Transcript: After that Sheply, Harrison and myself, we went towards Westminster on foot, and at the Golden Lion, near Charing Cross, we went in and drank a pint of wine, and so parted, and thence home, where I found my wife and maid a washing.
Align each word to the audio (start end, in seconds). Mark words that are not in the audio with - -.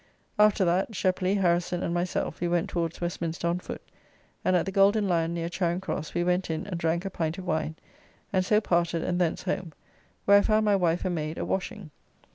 After 0.39 0.65
that 0.65 0.93
Sheply, 0.93 1.35
Harrison 1.37 1.83
and 1.83 1.93
myself, 1.93 2.41
we 2.41 2.47
went 2.47 2.71
towards 2.71 2.99
Westminster 2.99 3.47
on 3.47 3.59
foot, 3.59 3.83
and 4.43 4.55
at 4.55 4.65
the 4.65 4.71
Golden 4.71 5.07
Lion, 5.07 5.31
near 5.35 5.47
Charing 5.47 5.79
Cross, 5.79 6.15
we 6.15 6.23
went 6.23 6.49
in 6.49 6.65
and 6.65 6.79
drank 6.79 7.05
a 7.05 7.11
pint 7.11 7.37
of 7.37 7.45
wine, 7.45 7.75
and 8.33 8.43
so 8.43 8.59
parted, 8.59 9.03
and 9.03 9.21
thence 9.21 9.43
home, 9.43 9.73
where 10.25 10.39
I 10.39 10.41
found 10.41 10.65
my 10.65 10.75
wife 10.75 11.05
and 11.05 11.13
maid 11.13 11.37
a 11.37 11.45
washing. 11.45 11.91